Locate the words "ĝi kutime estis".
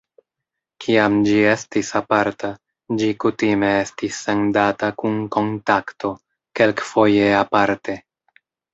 3.03-4.19